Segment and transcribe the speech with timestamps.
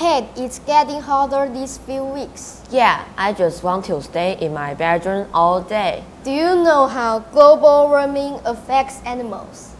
[0.00, 2.62] Hey, it's getting hotter these few weeks.
[2.70, 6.04] Yeah, I just want to stay in my bedroom all day.
[6.24, 9.74] Do you know how global warming affects animals?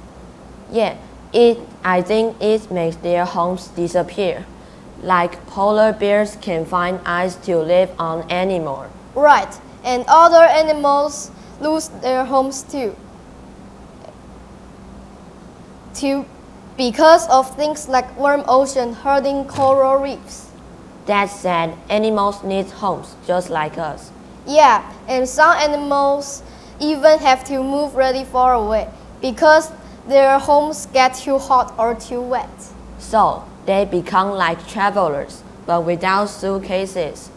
[0.71, 0.98] Yeah,
[1.32, 4.45] it I think it makes their homes disappear.
[5.03, 8.91] Like polar bears can find ice to live on anymore.
[9.14, 11.30] Right, and other animals
[11.63, 12.94] lose their homes too.
[15.94, 16.27] To
[16.80, 20.50] because of things like warm ocean hurting coral reefs.
[21.04, 24.11] That said, animals need homes just like us.
[24.46, 26.43] Yeah, and some animals
[26.80, 28.88] even have to move really far away
[29.21, 29.71] because
[30.08, 32.48] their homes get too hot or too wet.
[32.98, 37.28] So they become like travelers, but without suitcases.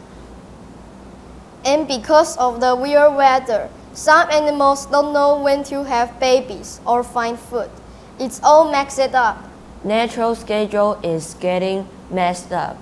[1.66, 7.04] And because of the weird weather, some animals don't know when to have babies or
[7.04, 7.70] find food.
[8.20, 9.44] It's all mixed up.
[9.84, 12.78] Natural schedule is getting messed up.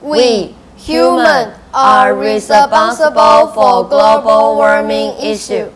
[0.00, 5.70] We, human, are responsible for global warming issue.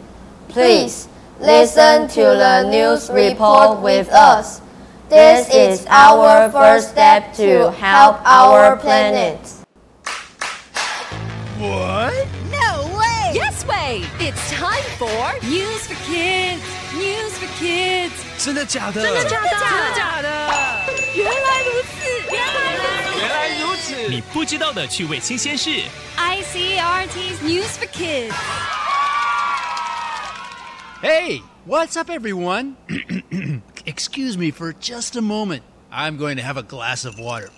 [0.48, 1.08] Please
[1.40, 4.60] listen to the news report with us.
[5.08, 9.40] This is our first step to help our planet.
[11.58, 12.37] What?
[13.57, 13.57] No way!
[13.57, 14.03] Yes way!
[14.19, 16.61] It's time for News for kids!
[16.93, 18.11] News for kids!
[18.37, 19.01] 真的假的？
[19.01, 19.49] 真的假的？
[19.49, 20.27] 真的假的？
[21.15, 22.05] 原来如此！
[22.31, 23.19] 原来如此！
[23.19, 24.09] 原来如此！
[24.09, 25.69] 你不知道的趣味新鲜事。
[26.17, 28.33] ICRT's News for Kids.
[31.01, 32.75] Hey, what's up, everyone?
[33.85, 35.63] Excuse me for just a moment.
[35.91, 37.49] I'm going to have a glass of water.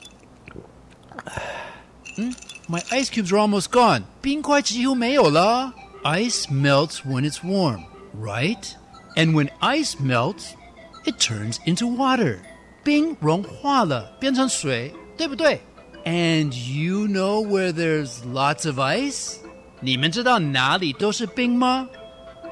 [2.15, 2.31] Hmm?
[2.67, 4.05] My ice cubes are almost gone.
[4.21, 5.71] 冰块几乎没有了.
[6.03, 8.75] Ice melts when it's warm, right?
[9.15, 10.55] And when ice melts,
[11.05, 12.39] it turns into water.
[12.83, 15.59] 冰融化了，变成水，对不对？
[16.05, 19.37] And you know where there's lots of ice?
[19.79, 21.87] 你们知道哪里都是冰吗？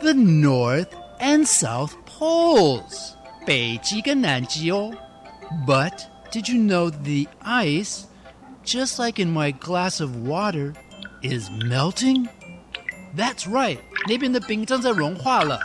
[0.01, 0.87] the North
[1.19, 3.11] and South Poles.
[3.45, 4.91] 北极跟南极哦。
[5.67, 5.93] But
[6.31, 8.05] did you know the ice,
[8.65, 10.73] just like in my glass of water,
[11.21, 12.27] is melting?
[13.15, 13.79] That's right.
[14.07, 15.59] 那边的冰正在融化了。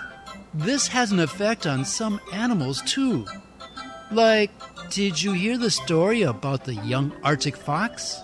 [0.55, 3.27] This has an effect on some animals too.
[4.11, 4.51] Like,
[4.91, 8.17] did you hear the story about the young Arctic fox?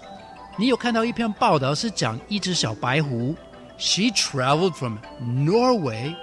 [0.57, 3.35] 你有看到一篇报道是讲一只小白狐
[3.77, 6.17] she traveled from Norway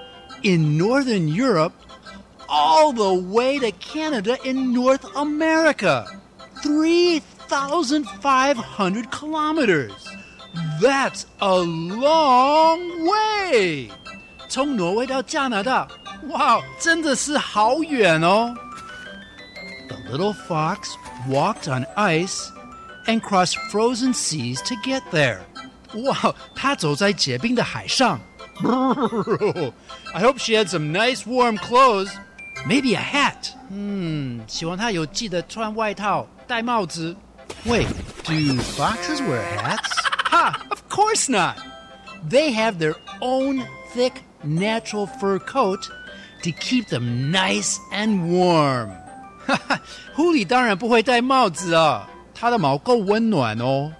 [0.43, 1.73] in northern Europe
[2.47, 6.07] all the way to Canada in North America.
[6.63, 10.04] 3,500 kilometers.
[10.81, 13.89] That's a long way.
[14.49, 15.87] 从挪威到加拿大，
[16.29, 18.53] 哇，真的是好远哦。
[19.87, 20.95] The little fox
[21.29, 22.49] walked on ice
[23.05, 25.39] and crossed frozen seas to get there.
[25.93, 28.19] 哇，他走在结冰的海上。
[30.13, 32.11] I hope she had some nice warm clothes.
[32.67, 33.53] Maybe a hat.
[33.69, 37.15] 嗯，希望她有记得穿外套、戴帽子。
[37.65, 37.87] Wait,
[38.23, 38.33] do
[38.77, 40.04] foxes wear hats?
[40.35, 40.67] Ha!
[40.69, 41.57] Of course not.
[42.27, 45.89] They have their own thick natural fur coat
[46.43, 48.91] to keep them nice and warm.
[49.45, 49.81] 哈 哈，
[50.15, 53.91] 狐狸当然不会戴帽子啊，它的毛够温暖哦。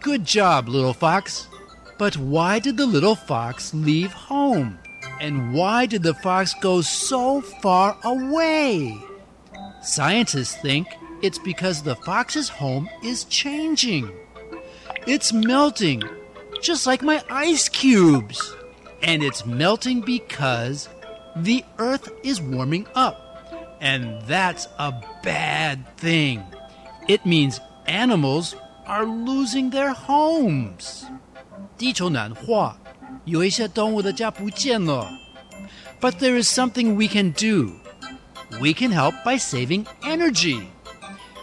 [0.00, 1.46] Good job, little fox.
[1.98, 4.78] But why did the little fox leave home?
[5.20, 8.94] And why did the fox go so far away?
[9.82, 10.86] Scientists think
[11.22, 14.10] it's because the fox's home is changing.
[15.06, 16.02] It's melting,
[16.62, 18.54] just like my ice cubes.
[19.02, 20.88] And it's melting because
[21.36, 23.16] the earth is warming up.
[23.80, 26.42] And that's a bad thing.
[27.08, 31.04] It means animals are losing their homes.
[31.76, 32.76] 地球暖化，
[33.26, 35.06] 有一些动物的家不见了。
[36.00, 37.74] But there is something we can do.
[38.60, 40.68] We can help by saving energy.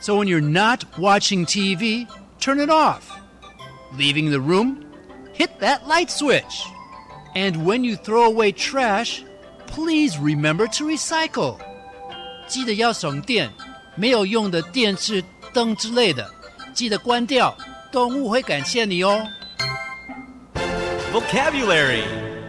[0.02, 2.08] So when you're not watching TV,
[2.40, 3.04] turn it off.
[3.98, 4.86] Leaving the room,
[5.34, 6.64] hit that light switch.
[7.36, 9.24] And when you throw away trash,
[9.68, 11.58] please remember to recycle.
[12.48, 13.50] 记得要省电，
[13.96, 15.24] 没有用的电视、
[15.54, 16.30] 灯之类的，
[16.74, 17.56] 记得关掉，
[17.92, 19.25] 动物会感谢你哦。
[21.12, 22.04] Vocabulary.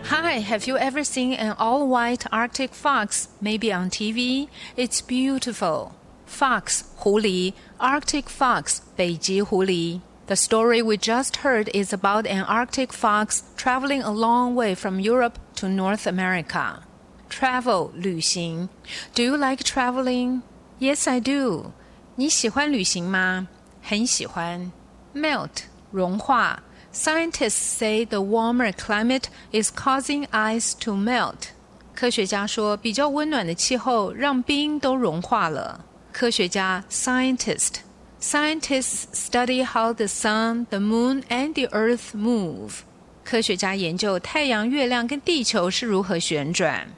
[0.06, 3.28] Hi, have you ever seen an all white Arctic fox?
[3.40, 4.48] Maybe on TV?
[4.76, 5.92] It's beautiful.
[6.26, 10.00] Fox, 狐狸, Arctic fox, 北极狐狸.
[10.28, 14.98] The story we just heard is about an Arctic fox traveling a long way from
[14.98, 16.82] Europe to North America.
[17.28, 18.68] Travel, 旅行.
[19.14, 20.42] Do you like traveling?
[20.78, 21.72] Yes, I do.
[22.16, 23.48] 你喜欢旅行吗
[23.82, 24.72] 很喜欢。
[25.14, 26.62] Melt 融化。
[26.92, 31.48] Scientists say the warmer climate is causing ice to melt.
[31.94, 35.84] 科学家说，比较温暖的气候让冰都融化了。
[36.12, 37.78] 科学家 scientist
[38.18, 42.84] scientists study how the sun, the moon, and the earth move.
[43.22, 46.88] 科学家研究太阳、月亮跟地球是如何旋转。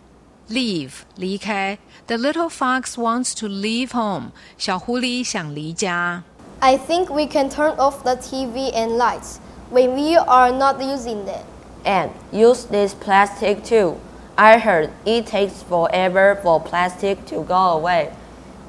[0.48, 1.78] Leave 离开。
[2.06, 4.30] The little fox wants to leave home.
[4.56, 6.22] 小狐狸想离家。
[6.60, 9.38] I think we can turn off the TV and lights
[9.72, 11.42] when we are not using them.
[11.84, 13.96] And use this plastic too.
[14.36, 18.10] I heard it takes forever for plastic to go away.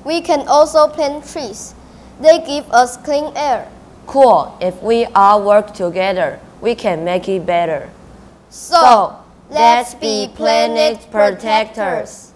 [0.04, 1.76] We can also plant trees.
[2.21, 3.71] They give us clean air.
[4.07, 7.91] Cool, if we all work together, we can make it better.
[8.51, 9.17] So,
[9.51, 12.32] let's be planet protectors.